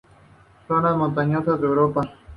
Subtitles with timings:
[0.67, 2.01] Zonas montañosas de Europa.